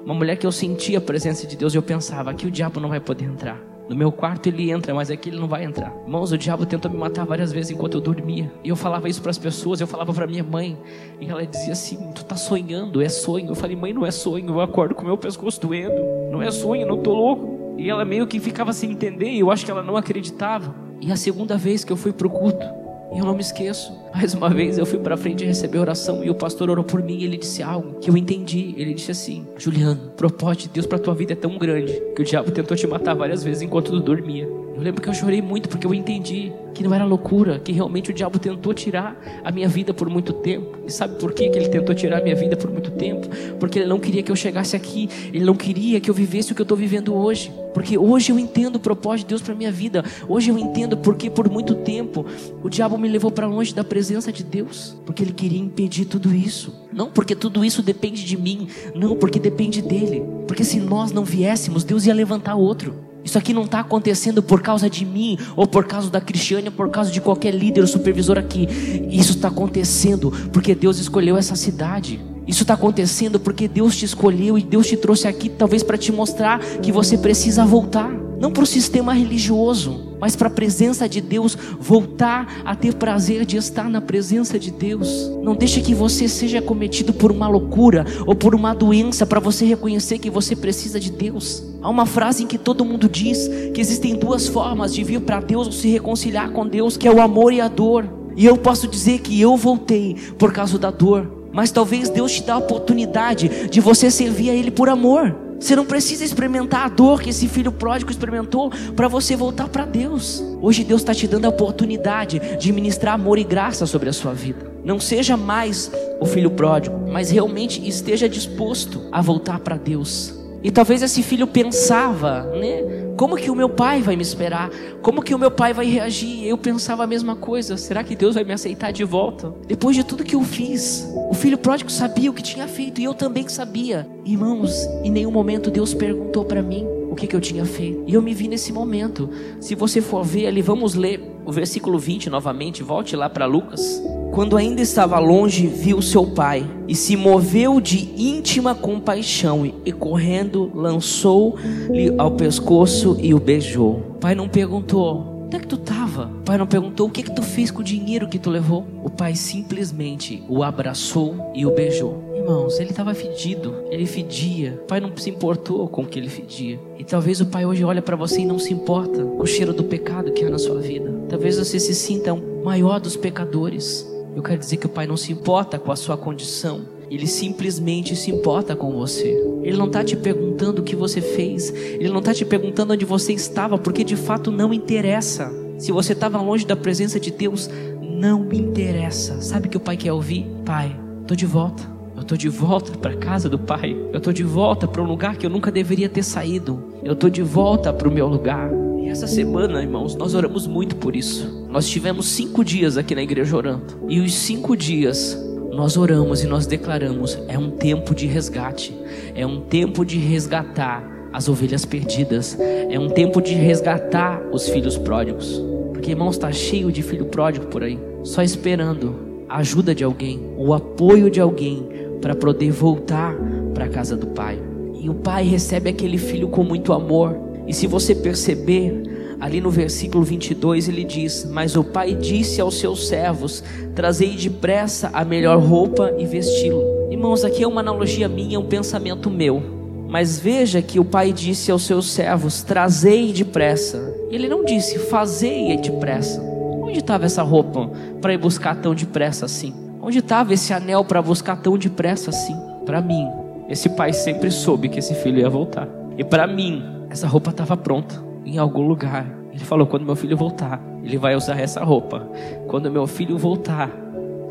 [0.05, 2.81] uma mulher que eu sentia a presença de Deus e eu pensava: aqui o diabo
[2.81, 3.78] não vai poder entrar.
[3.89, 5.95] No meu quarto ele entra, mas aqui ele não vai entrar.
[6.05, 8.53] Irmãos, o diabo tentou me matar várias vezes enquanto eu dormia.
[8.63, 10.77] E eu falava isso para as pessoas, eu falava para minha mãe.
[11.19, 13.49] E ela dizia assim: Tu tá sonhando, é sonho.
[13.49, 14.47] Eu falei: Mãe, não é sonho.
[14.47, 16.03] Eu acordo com o meu pescoço doendo.
[16.31, 17.75] Não é sonho, não tô louco.
[17.79, 19.31] E ela meio que ficava sem entender.
[19.31, 20.75] E eu acho que ela não acreditava.
[21.01, 22.67] E a segunda vez que eu fui pro culto,
[23.13, 23.93] eu não me esqueço.
[24.15, 27.19] Mais uma vez eu fui para frente receber oração e o pastor orou por mim
[27.19, 28.75] e ele disse algo que eu entendi.
[28.77, 32.23] Ele disse assim: Juliano, o propósito de Deus para tua vida é tão grande que
[32.23, 34.49] o diabo tentou te matar várias vezes enquanto tu dormia.
[34.79, 38.13] Eu lembro que eu chorei muito porque eu entendi que não era loucura, que realmente
[38.13, 40.79] o diabo tentou tirar a minha vida por muito tempo.
[40.87, 43.29] E sabe por que ele tentou tirar a minha vida por muito tempo?
[43.59, 46.55] Porque ele não queria que eu chegasse aqui, ele não queria que eu vivesse o
[46.55, 47.53] que eu estou vivendo hoje.
[47.75, 50.05] Porque hoje eu entendo o propósito de Deus para minha vida.
[50.29, 52.25] Hoje eu entendo porque por muito tempo
[52.63, 56.33] o diabo me levou para longe da presença de Deus, porque ele queria impedir tudo
[56.33, 56.73] isso.
[56.93, 60.23] Não porque tudo isso depende de mim, não porque depende dele.
[60.47, 63.08] Porque se nós não viéssemos, Deus ia levantar outro.
[63.29, 66.73] Isso aqui não está acontecendo por causa de mim, ou por causa da Cristiane, ou
[66.73, 68.67] por causa de qualquer líder ou supervisor aqui.
[69.11, 72.19] Isso está acontecendo porque Deus escolheu essa cidade.
[72.47, 76.11] Isso está acontecendo porque Deus te escolheu e Deus te trouxe aqui, talvez para te
[76.11, 78.28] mostrar que você precisa voltar.
[78.41, 83.45] Não para o sistema religioso, mas para a presença de Deus, voltar a ter prazer
[83.45, 85.31] de estar na presença de Deus.
[85.43, 89.65] Não deixe que você seja cometido por uma loucura ou por uma doença para você
[89.65, 91.65] reconhecer que você precisa de Deus.
[91.83, 95.41] Há uma frase em que todo mundo diz que existem duas formas de vir para
[95.41, 98.09] Deus ou se reconciliar com Deus, que é o amor e a dor.
[98.37, 102.43] E eu posso dizer que eu voltei por causa da dor, mas talvez Deus te
[102.43, 105.48] dê a oportunidade de você servir a Ele por amor.
[105.61, 109.85] Você não precisa experimentar a dor que esse filho pródigo experimentou para você voltar para
[109.85, 110.43] Deus.
[110.63, 114.33] Hoje Deus está te dando a oportunidade de ministrar amor e graça sobre a sua
[114.33, 114.71] vida.
[114.85, 115.91] Não seja mais
[116.21, 120.38] o filho pródigo, mas realmente esteja disposto a voltar para Deus.
[120.63, 122.83] E talvez esse filho pensava, né?
[123.17, 124.71] Como que o meu pai vai me esperar?
[125.03, 126.47] Como que o meu pai vai reagir?
[126.47, 127.77] Eu pensava a mesma coisa.
[127.77, 129.53] Será que Deus vai me aceitar de volta?
[129.67, 133.05] Depois de tudo que eu fiz, o filho pródigo sabia o que tinha feito e
[133.05, 134.07] eu também sabia.
[134.25, 138.05] Irmãos, em nenhum momento Deus perguntou para mim que, que eu tinha feito.
[138.07, 139.29] E eu me vi nesse momento.
[139.61, 144.03] Se você for ver ali, vamos ler o versículo 20 novamente, volte lá para Lucas.
[144.33, 150.71] Quando ainda estava longe, viu seu pai e se moveu de íntima compaixão e, correndo,
[150.75, 154.03] lançou-lhe ao pescoço e o beijou.
[154.11, 156.27] O pai não perguntou: Onde é que tu estava?
[156.27, 158.87] O pai não perguntou o que que tu fez com o dinheiro que tu levou.
[159.03, 162.28] O pai simplesmente o abraçou e o beijou.
[162.49, 164.81] Irmãos, ele estava fedido, ele fedia.
[164.83, 166.81] O pai não se importou com o que ele fedia.
[166.99, 169.75] E talvez o pai hoje olhe para você e não se importa com o cheiro
[169.75, 171.13] do pecado que há na sua vida.
[171.29, 174.11] Talvez você se sinta o maior dos pecadores.
[174.35, 176.87] Eu quero dizer que o pai não se importa com a sua condição.
[177.11, 179.39] Ele simplesmente se importa com você.
[179.63, 181.69] Ele não está te perguntando o que você fez.
[181.71, 185.53] Ele não está te perguntando onde você estava, porque de fato não interessa.
[185.77, 187.69] Se você estava longe da presença de Deus,
[188.01, 189.39] não me interessa.
[189.43, 190.47] Sabe o que o pai quer ouvir?
[190.65, 191.98] Pai, estou de volta.
[192.19, 193.97] Eu estou de volta para a casa do Pai.
[194.13, 196.83] Eu estou de volta para um lugar que eu nunca deveria ter saído.
[197.05, 198.69] Eu estou de volta para o meu lugar.
[199.01, 201.69] E essa semana, irmãos, nós oramos muito por isso.
[201.71, 203.85] Nós tivemos cinco dias aqui na igreja orando.
[204.09, 205.39] E os cinco dias
[205.73, 208.93] nós oramos e nós declaramos: é um tempo de resgate,
[209.37, 214.99] é um tempo de resgatar as ovelhas perdidas, é um tempo de resgatar os filhos
[214.99, 215.63] pródigos.
[215.93, 219.15] Porque, irmãos, está cheio de filho pródigo por aí, só esperando
[219.49, 223.35] a ajuda de alguém, o apoio de alguém para poder voltar
[223.75, 224.59] para a casa do pai.
[225.01, 227.37] E o pai recebe aquele filho com muito amor.
[227.67, 229.03] E se você perceber,
[229.41, 233.63] ali no versículo 22 ele diz: Mas o pai disse aos seus servos:
[233.95, 236.83] Trazei depressa a melhor roupa e vesti-lo.
[237.11, 239.63] Irmãos, aqui é uma analogia minha, é um pensamento meu.
[240.09, 244.15] Mas veja que o pai disse aos seus servos: Trazei depressa.
[244.31, 246.41] Ele não disse: Fazei depressa.
[246.83, 249.88] Onde estava essa roupa para ir buscar tão depressa assim?
[250.09, 252.57] Onde estava esse anel para buscar tão depressa assim?
[252.87, 253.29] Para mim,
[253.69, 255.87] esse pai sempre soube que esse filho ia voltar.
[256.17, 259.27] E para mim, essa roupa estava pronta em algum lugar.
[259.53, 262.27] Ele falou: quando meu filho voltar, ele vai usar essa roupa.
[262.69, 263.91] Quando meu filho voltar,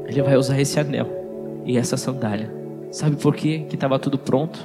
[0.05, 1.07] ele vai usar esse anel
[1.65, 2.53] e essa sandália.
[2.91, 3.65] Sabe por quê?
[3.67, 4.59] Que estava tudo pronto?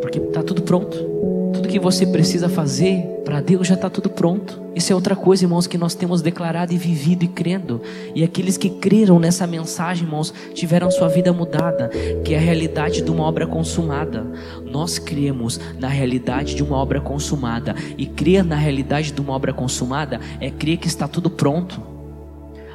[0.00, 0.96] Porque está tudo pronto.
[1.54, 4.62] Tudo que você precisa fazer para Deus já está tudo pronto.
[4.72, 7.82] Isso é outra coisa, irmãos, que nós temos declarado e vivido e crendo.
[8.14, 11.90] E aqueles que creram nessa mensagem, irmãos, tiveram sua vida mudada,
[12.24, 14.24] que é a realidade de uma obra consumada.
[14.64, 17.74] Nós cremos na realidade de uma obra consumada.
[17.98, 21.95] E crer na realidade de uma obra consumada é crer que está tudo pronto.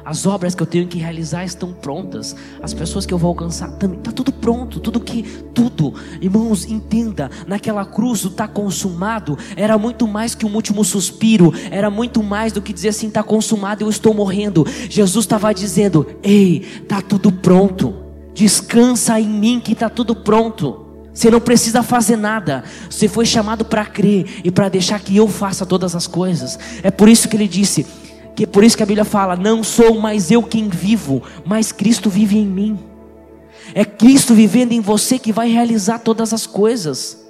[0.04, 2.34] As obras que eu tenho que realizar estão prontas.
[2.62, 5.22] As pessoas que eu vou alcançar também está tudo pronto, tudo que
[5.54, 5.94] tudo.
[6.20, 11.90] Irmãos, entenda, naquela cruz o está consumado era muito mais que um último suspiro, era
[11.90, 14.66] muito mais do que dizer assim está consumado, eu estou morrendo.
[14.88, 17.94] Jesus estava dizendo: "Ei, está tudo pronto.
[18.34, 22.64] Descansa em mim que está tudo pronto." Você não precisa fazer nada.
[22.88, 26.58] Você foi chamado para crer e para deixar que eu faça todas as coisas.
[26.82, 27.86] É por isso que ele disse:
[28.34, 32.08] que por isso que a Bíblia fala: Não sou mais eu quem vivo, mas Cristo
[32.08, 32.78] vive em mim.
[33.74, 37.22] É Cristo vivendo em você que vai realizar todas as coisas.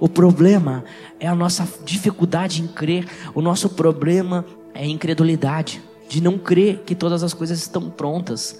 [0.00, 0.84] O problema
[1.20, 6.82] é a nossa dificuldade em crer, o nosso problema é a incredulidade, de não crer
[6.84, 8.58] que todas as coisas estão prontas.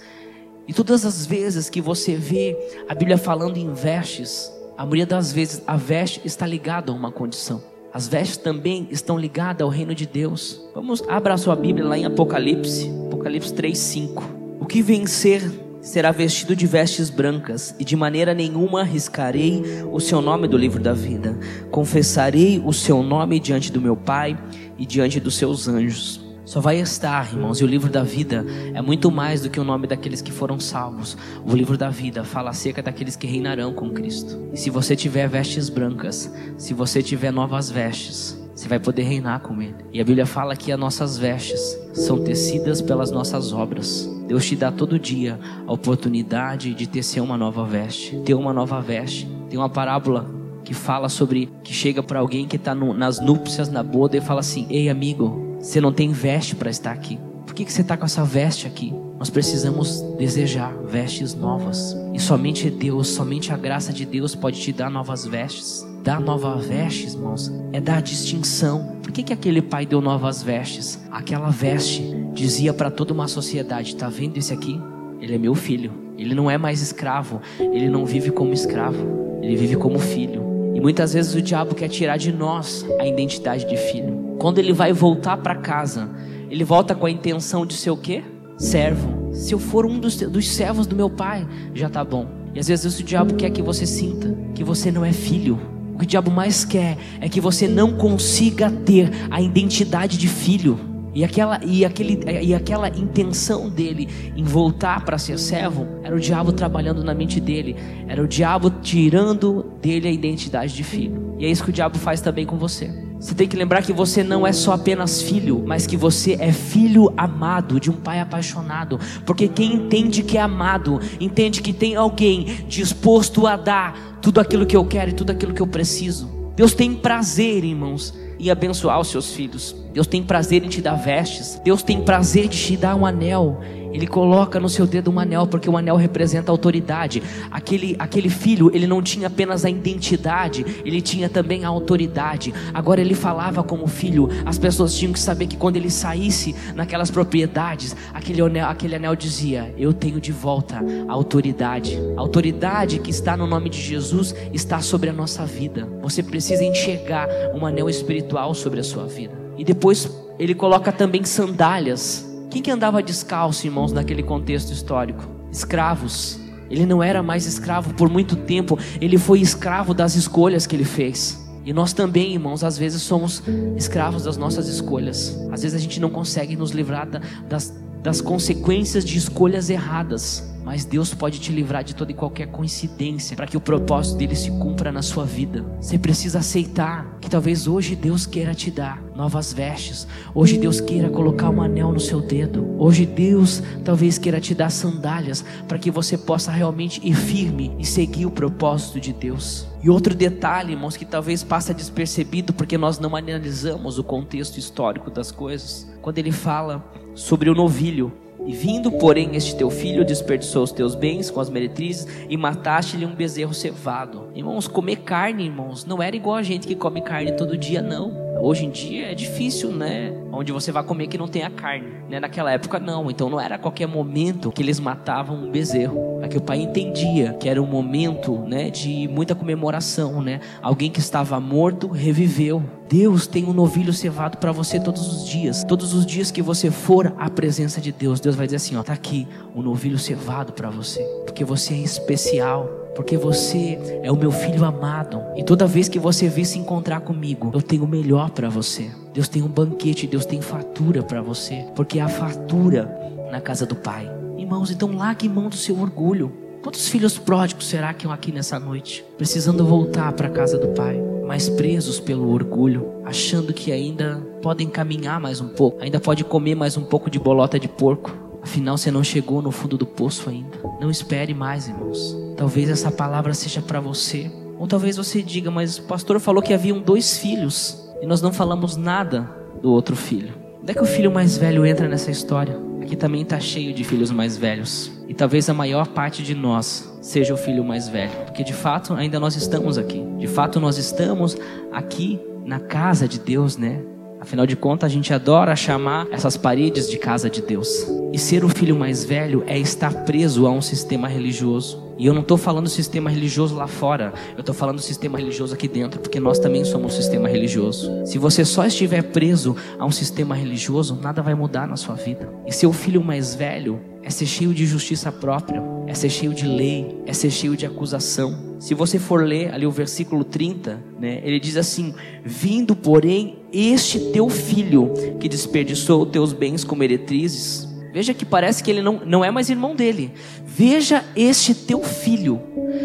[0.67, 5.31] E todas as vezes que você vê a Bíblia falando em vestes, a maioria das
[5.31, 7.61] vezes a veste está ligada a uma condição.
[7.95, 10.61] As vestes também estão ligadas ao reino de Deus.
[10.75, 14.21] Vamos, abra a sua Bíblia lá em Apocalipse, Apocalipse 3:5.
[14.59, 15.41] O que vencer
[15.79, 20.83] será vestido de vestes brancas, e de maneira nenhuma riscarei o seu nome do livro
[20.83, 21.39] da vida.
[21.71, 24.37] Confessarei o seu nome diante do meu Pai
[24.77, 26.24] e diante dos seus anjos.
[26.45, 29.63] Só vai estar, irmãos, e o livro da vida é muito mais do que o
[29.63, 31.17] nome daqueles que foram salvos.
[31.43, 34.47] O livro da vida fala acerca daqueles que reinarão com Cristo.
[34.53, 39.41] E se você tiver vestes brancas, se você tiver novas vestes, você vai poder reinar
[39.41, 39.75] com Ele.
[39.91, 41.59] E a Bíblia fala que as nossas vestes
[41.93, 44.07] são tecidas pelas nossas obras.
[44.27, 48.79] Deus te dá todo dia a oportunidade de tecer uma nova veste, ter uma nova
[48.81, 49.27] veste.
[49.49, 50.29] Tem uma parábola
[50.63, 54.39] que fala sobre que chega para alguém que está nas núpcias, na boda, e fala
[54.39, 57.17] assim: Ei, amigo, você não tem veste para estar aqui.
[57.43, 58.93] Por que, que você está com essa veste aqui?
[59.17, 61.97] Nós precisamos desejar vestes novas.
[62.13, 65.83] E somente Deus, somente a graça de Deus pode te dar novas vestes.
[66.03, 68.97] Dar novas vestes, irmãos, é dar distinção.
[69.01, 70.99] Por que, que aquele pai deu novas vestes?
[71.09, 74.79] Aquela veste dizia para toda uma sociedade: está vendo esse aqui?
[75.19, 75.91] Ele é meu filho.
[76.15, 77.41] Ele não é mais escravo.
[77.59, 79.39] Ele não vive como escravo.
[79.41, 80.43] Ele vive como filho.
[80.75, 84.24] E muitas vezes o diabo quer tirar de nós a identidade de filho.
[84.39, 86.09] Quando ele vai voltar para casa,
[86.49, 88.23] ele volta com a intenção de ser o quê?
[88.57, 89.33] Servo.
[89.33, 92.27] Se eu for um dos, dos servos do meu pai, já tá bom.
[92.53, 95.59] E às vezes o diabo quer que você sinta que você não é filho.
[95.93, 100.27] O que o diabo mais quer é que você não consiga ter a identidade de
[100.27, 100.79] filho.
[101.15, 106.19] E aquela, e, aquele, e aquela intenção dele em voltar para ser servo era o
[106.19, 111.33] diabo trabalhando na mente dele, era o diabo tirando dele a identidade de filho.
[111.39, 112.91] E é isso que o diabo faz também com você.
[113.17, 116.51] Você tem que lembrar que você não é só apenas filho, mas que você é
[116.51, 118.99] filho amado de um pai apaixonado.
[119.25, 124.65] Porque quem entende que é amado, entende que tem alguém disposto a dar tudo aquilo
[124.65, 126.29] que eu quero e tudo aquilo que eu preciso.
[126.57, 129.75] Deus tem prazer, irmãos, em abençoar os seus filhos.
[129.93, 131.59] Deus tem prazer em te dar vestes.
[131.63, 133.59] Deus tem prazer de te dar um anel.
[133.95, 137.23] Ele coloca no seu dedo um anel, porque o anel representa autoridade.
[137.49, 142.53] Aquele, aquele filho, ele não tinha apenas a identidade, ele tinha também a autoridade.
[142.73, 147.09] Agora ele falava como filho, as pessoas tinham que saber que quando ele saísse naquelas
[147.09, 151.97] propriedades, aquele anel, aquele anel dizia: Eu tenho de volta a autoridade.
[152.17, 155.87] A autoridade que está no nome de Jesus está sobre a nossa vida.
[156.01, 159.33] Você precisa enxergar um anel espiritual sobre a sua vida.
[159.57, 162.34] E depois ele coloca também sandálias.
[162.55, 165.29] Quem que andava descalço, irmãos, naquele contexto histórico?
[165.51, 166.39] Escravos.
[166.69, 170.85] Ele não era mais escravo por muito tempo, ele foi escravo das escolhas que ele
[170.85, 171.37] fez.
[171.65, 173.43] E nós também, irmãos, às vezes somos
[173.75, 175.37] escravos das nossas escolhas.
[175.51, 177.09] Às vezes a gente não consegue nos livrar
[177.49, 180.54] das, das consequências de escolhas erradas.
[180.65, 184.35] Mas Deus pode te livrar de toda e qualquer coincidência para que o propósito dele
[184.35, 185.63] se cumpra na sua vida.
[185.79, 190.07] Você precisa aceitar que talvez hoje Deus queira te dar novas vestes.
[190.33, 192.75] Hoje Deus queira colocar um anel no seu dedo.
[192.79, 197.85] Hoje Deus talvez queira te dar sandálias para que você possa realmente ir firme e
[197.85, 199.67] seguir o propósito de Deus.
[199.83, 205.11] E outro detalhe, irmãos, que talvez passa despercebido porque nós não analisamos o contexto histórico
[205.11, 205.87] das coisas.
[206.01, 208.11] Quando ele fala sobre o novilho,
[208.45, 213.05] e vindo, porém, este teu filho desperdiçou os teus bens com as meretrizes e mataste-lhe
[213.05, 214.29] um bezerro cevado.
[214.35, 218.25] Irmãos, comer carne, irmãos, não era igual a gente que come carne todo dia, não.
[218.39, 220.13] Hoje em dia é difícil, né?
[220.31, 222.19] Onde você vai comer que não tenha carne, né?
[222.19, 226.14] Naquela época não, então não era a qualquer momento que eles matavam um bezerro.
[226.25, 230.39] Aqui o pai entendia que era um momento, né, de muita comemoração, né?
[230.59, 232.63] Alguém que estava morto reviveu.
[232.89, 235.63] Deus tem um novilho cevado para você todos os dias.
[235.63, 238.81] Todos os dias que você for à presença de Deus, Deus vai dizer assim, ó,
[238.81, 244.15] tá aqui um novilho cevado para você, porque você é especial porque você é o
[244.15, 245.21] meu filho amado.
[245.35, 248.89] E toda vez que você vir se encontrar comigo, eu tenho o melhor para você.
[249.13, 252.89] Deus tem um banquete, Deus tem fatura para você, porque a fatura
[253.29, 254.24] na casa do pai.
[254.37, 256.31] Irmãos, então largue mão do seu orgulho.
[256.61, 260.99] Quantos filhos pródigos será que aqui nessa noite, precisando voltar para a casa do pai,
[261.25, 266.55] mas presos pelo orgulho, achando que ainda podem caminhar mais um pouco, ainda pode comer
[266.55, 268.11] mais um pouco de bolota de porco?
[268.41, 270.57] Afinal, você não chegou no fundo do poço ainda.
[270.79, 272.15] Não espere mais, irmãos.
[272.37, 274.31] Talvez essa palavra seja para você.
[274.59, 278.31] Ou talvez você diga, mas o pastor falou que haviam dois filhos e nós não
[278.31, 279.29] falamos nada
[279.61, 280.33] do outro filho.
[280.61, 282.59] Onde é que o filho mais velho entra nessa história?
[282.85, 284.91] Aqui também está cheio de filhos mais velhos.
[285.07, 288.11] E talvez a maior parte de nós seja o filho mais velho.
[288.25, 290.05] Porque de fato ainda nós estamos aqui.
[290.19, 291.35] De fato nós estamos
[291.73, 293.81] aqui na casa de Deus, né?
[294.25, 297.85] Afinal de contas, a gente adora chamar essas paredes de casa de Deus.
[298.11, 301.93] E ser o filho mais velho é estar preso a um sistema religioso.
[301.95, 305.67] E eu não estou falando sistema religioso lá fora, eu estou falando sistema religioso aqui
[305.67, 308.03] dentro, porque nós também somos um sistema religioso.
[308.03, 312.27] Se você só estiver preso a um sistema religioso, nada vai mudar na sua vida.
[312.47, 316.33] E ser o filho mais velho é ser cheio de justiça própria, é ser cheio
[316.33, 318.55] de lei, é ser cheio de acusação.
[318.59, 323.99] Se você for ler ali o versículo 30, né, ele diz assim: Vindo, porém, este
[324.11, 327.67] teu filho que desperdiçou teus bens como meretrizes.
[327.93, 330.11] Veja que parece que ele não, não é mais irmão dele.
[330.45, 332.41] Veja este teu filho.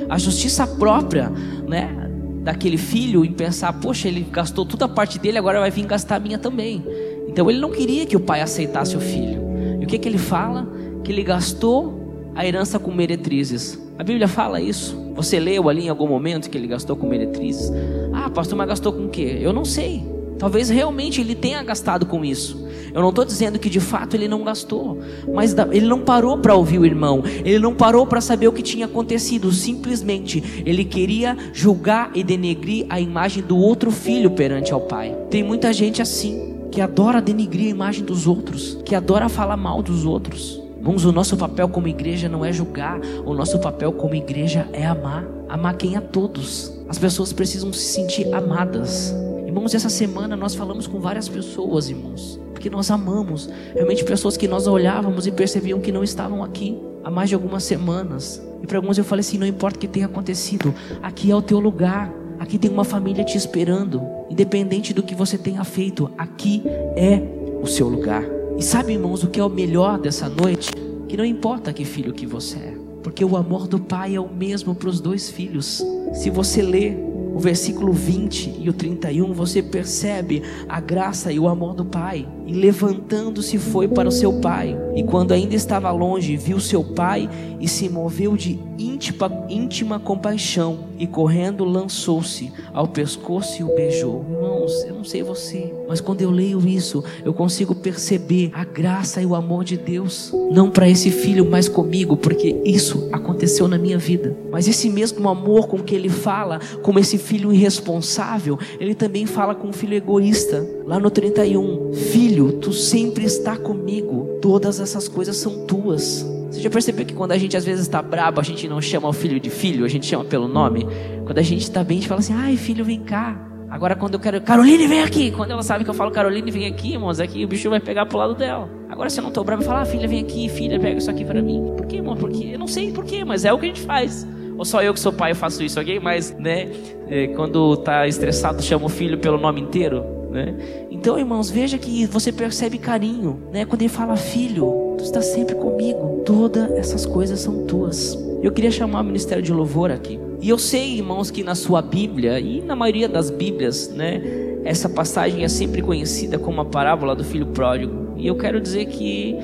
[0.09, 1.30] A justiça própria,
[1.66, 2.09] né?
[2.44, 6.16] Daquele filho em pensar, poxa, ele gastou toda a parte dele, agora vai vir gastar
[6.16, 6.84] a minha também.
[7.28, 9.40] Então ele não queria que o pai aceitasse o filho.
[9.80, 10.66] E o que, que ele fala?
[11.11, 11.99] que ele gastou
[12.34, 13.78] a herança com meretrizes.
[13.98, 15.12] A Bíblia fala isso.
[15.14, 17.70] Você leu ali em algum momento que ele gastou com meretrizes?
[18.12, 19.38] Ah, pastor, mas gastou com o quê?
[19.40, 20.04] Eu não sei.
[20.38, 22.66] Talvez realmente ele tenha gastado com isso.
[22.94, 24.98] Eu não estou dizendo que de fato ele não gastou,
[25.32, 28.62] mas ele não parou para ouvir o irmão, ele não parou para saber o que
[28.62, 29.52] tinha acontecido.
[29.52, 35.14] Simplesmente ele queria julgar e denegrir a imagem do outro filho perante ao pai.
[35.28, 39.82] Tem muita gente assim que adora denegrir a imagem dos outros, que adora falar mal
[39.82, 40.59] dos outros.
[40.80, 44.86] Irmãos, o nosso papel como igreja não é julgar, o nosso papel como igreja é
[44.86, 45.28] amar.
[45.46, 45.94] Amar quem?
[45.94, 46.72] A todos.
[46.88, 49.14] As pessoas precisam se sentir amadas.
[49.44, 53.50] Irmãos, essa semana nós falamos com várias pessoas, irmãos, porque nós amamos.
[53.74, 57.62] Realmente pessoas que nós olhávamos e percebiam que não estavam aqui há mais de algumas
[57.62, 58.42] semanas.
[58.62, 61.42] E para alguns eu falei assim: não importa o que tenha acontecido, aqui é o
[61.42, 62.10] teu lugar.
[62.38, 64.00] Aqui tem uma família te esperando,
[64.30, 66.62] independente do que você tenha feito, aqui
[66.96, 67.20] é
[67.62, 68.39] o seu lugar.
[68.61, 70.70] E sabe, irmãos, o que é o melhor dessa noite?
[71.08, 74.28] Que não importa que filho que você é, porque o amor do pai é o
[74.28, 75.82] mesmo para os dois filhos.
[76.12, 76.94] Se você ler
[77.34, 82.28] o versículo 20 e o 31, você percebe a graça e o amor do pai.
[82.47, 84.76] E levantando-se foi para o seu pai.
[84.95, 87.28] E quando ainda estava longe, viu seu pai
[87.61, 94.24] e se moveu de íntima, íntima compaixão e correndo lançou-se ao pescoço e o beijou.
[94.30, 99.20] Irmãos, eu não sei você, mas quando eu leio isso, eu consigo perceber a graça
[99.20, 103.78] e o amor de Deus, não para esse filho, mas comigo, porque isso aconteceu na
[103.78, 104.36] minha vida.
[104.51, 109.55] Mas esse mesmo amor com que ele fala, como esse filho irresponsável, ele também fala
[109.55, 110.66] com um filho egoísta.
[110.86, 116.24] Lá no 31, filho, tu sempre está comigo, todas essas coisas são tuas.
[116.51, 119.09] Você já percebeu que quando a gente às vezes está brabo, a gente não chama
[119.09, 120.86] o filho de filho, a gente chama pelo nome?
[121.24, 123.36] Quando a gente está bem, a gente fala assim, ai filho, vem cá.
[123.68, 125.30] Agora quando eu quero, Caroline, vem aqui.
[125.30, 128.07] Quando ela sabe que eu falo, Caroline, vem aqui, irmãos, aqui o bicho vai pegar
[128.07, 128.68] pro lado dela.
[128.88, 131.11] Agora se eu não estou bravo, eu falo, ah, filha, vem aqui, filha, pega isso
[131.11, 131.74] aqui para mim.
[131.76, 132.16] Por quê, irmão?
[132.16, 134.26] Porque eu não sei por quê, mas é o que a gente faz.
[134.59, 136.01] Ou só eu que sou pai eu faço isso, ok?
[136.01, 136.68] Mas, né,
[137.09, 140.54] é, quando tá estressado, chama o filho pelo nome inteiro, né?
[140.90, 143.64] Então, irmãos, veja que você percebe carinho, né?
[143.64, 146.22] Quando ele fala, filho, tu está sempre comigo.
[146.24, 148.16] Todas essas coisas são tuas.
[148.42, 150.18] Eu queria chamar o ministério de louvor aqui.
[150.40, 154.22] E eu sei, irmãos, que na sua Bíblia e na maioria das Bíblias, né,
[154.64, 158.14] essa passagem é sempre conhecida como a parábola do filho pródigo.
[158.16, 159.36] E eu quero dizer que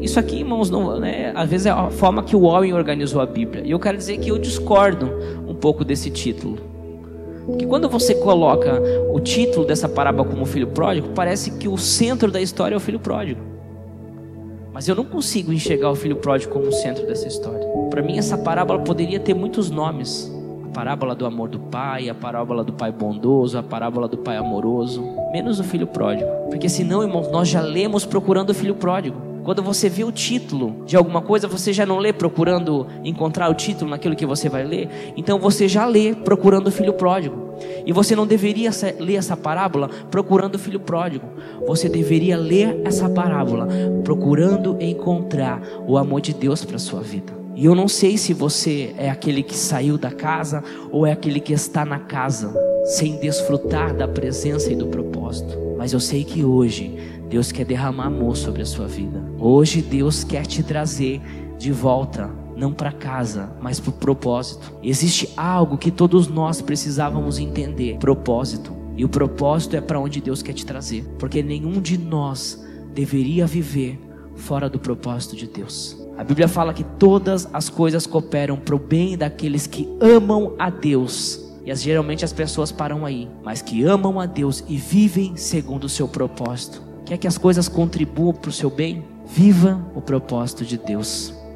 [0.00, 3.26] isso aqui, irmãos, não, né, às vezes é a forma que o Warren organizou a
[3.26, 3.62] Bíblia.
[3.64, 5.10] E eu quero dizer que eu discordo
[5.48, 6.75] um pouco desse título.
[7.46, 8.82] Porque quando você coloca
[9.12, 12.80] o título dessa parábola como filho pródigo, parece que o centro da história é o
[12.80, 13.40] filho pródigo.
[14.72, 17.66] Mas eu não consigo enxergar o filho pródigo como o centro dessa história.
[17.88, 20.30] Para mim, essa parábola poderia ter muitos nomes:
[20.64, 24.36] a parábola do amor do pai, a parábola do pai bondoso, a parábola do pai
[24.36, 26.28] amoroso, menos o filho pródigo.
[26.50, 29.25] Porque senão, irmãos, nós já lemos procurando o filho pródigo.
[29.46, 33.54] Quando você vê o título de alguma coisa, você já não lê procurando encontrar o
[33.54, 35.12] título naquilo que você vai ler.
[35.16, 37.52] Então você já lê procurando o filho pródigo.
[37.86, 41.28] E você não deveria ler essa parábola procurando o filho pródigo.
[41.64, 43.68] Você deveria ler essa parábola
[44.02, 47.32] procurando encontrar o amor de Deus para sua vida.
[47.54, 51.38] E eu não sei se você é aquele que saiu da casa ou é aquele
[51.38, 52.52] que está na casa
[52.84, 55.56] sem desfrutar da presença e do propósito.
[55.78, 59.22] Mas eu sei que hoje Deus quer derramar amor sobre a sua vida.
[59.38, 61.20] Hoje Deus quer te trazer
[61.58, 64.72] de volta, não para casa, mas para o propósito.
[64.82, 68.72] Existe algo que todos nós precisávamos entender: propósito.
[68.96, 72.64] E o propósito é para onde Deus quer te trazer, porque nenhum de nós
[72.94, 74.00] deveria viver
[74.34, 76.02] fora do propósito de Deus.
[76.16, 80.70] A Bíblia fala que todas as coisas cooperam para o bem daqueles que amam a
[80.70, 81.44] Deus.
[81.62, 85.84] E as, geralmente as pessoas param aí, mas que amam a Deus e vivem segundo
[85.84, 86.85] o seu propósito.
[87.06, 89.04] Quer que as coisas contribuam para o seu bem?
[89.24, 91.32] Viva o propósito de Deus.